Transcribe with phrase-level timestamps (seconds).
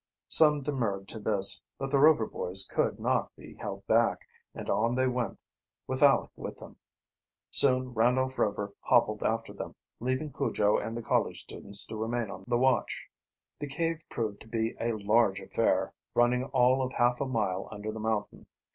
[0.29, 4.95] Some demurred to this, but the Rover boys could, not be held back, and on
[4.95, 5.37] they went,
[5.85, 6.77] with Aleck with them.
[7.51, 12.45] Soon Randolph Rover hobbled after them, leaving Cujo and the college students to remain on
[12.47, 13.11] the watch.
[13.59, 17.91] The cave proved to be a large affair, running all of half a mile under
[17.91, 18.47] the mountain.